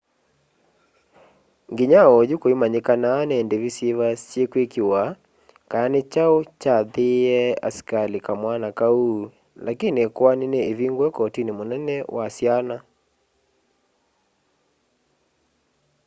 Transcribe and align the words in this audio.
nginya 1.71 2.01
onyu 2.17 2.35
kuinamanyikana 2.41 3.09
ni 3.29 3.37
ndivi 3.45 3.69
syiva 3.75 4.07
syikwikiwa 4.25 5.01
kana 5.71 5.87
ni 5.93 6.01
chau 6.13 6.35
chaathiiie 6.61 7.39
askali 7.69 8.17
kamwana 8.25 8.67
kau 8.79 9.03
lakini 9.65 9.97
ikoani 10.07 10.45
ni 10.53 10.59
ivingue 10.71 11.07
kotini 11.17 11.51
munene 11.59 11.95
wa 12.15 12.25
syana 12.37 12.77